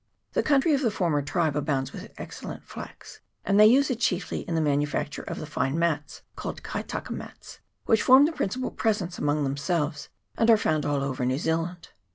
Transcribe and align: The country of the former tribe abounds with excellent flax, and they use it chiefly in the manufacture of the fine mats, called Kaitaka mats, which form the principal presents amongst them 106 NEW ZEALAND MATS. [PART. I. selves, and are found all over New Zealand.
The 0.33 0.41
country 0.41 0.73
of 0.73 0.81
the 0.81 0.89
former 0.89 1.21
tribe 1.21 1.55
abounds 1.55 1.93
with 1.93 2.11
excellent 2.17 2.63
flax, 2.65 3.19
and 3.45 3.59
they 3.59 3.67
use 3.67 3.91
it 3.91 3.99
chiefly 3.99 4.39
in 4.39 4.55
the 4.55 4.59
manufacture 4.59 5.21
of 5.21 5.37
the 5.37 5.45
fine 5.45 5.77
mats, 5.77 6.23
called 6.35 6.63
Kaitaka 6.63 7.11
mats, 7.13 7.59
which 7.85 8.01
form 8.01 8.25
the 8.25 8.31
principal 8.31 8.71
presents 8.71 9.19
amongst 9.19 9.43
them 9.43 9.51
106 9.51 9.69
NEW 9.69 9.73
ZEALAND 9.77 9.85
MATS. 9.85 9.91
[PART. 9.91 9.91
I. 9.93 9.93
selves, 9.93 10.09
and 10.39 10.49
are 10.49 10.57
found 10.57 10.85
all 10.87 11.03
over 11.07 11.23
New 11.23 11.37
Zealand. 11.37 11.89